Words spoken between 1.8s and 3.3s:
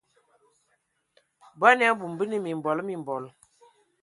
ya abum, bə nə mimbɔl mimbɔl.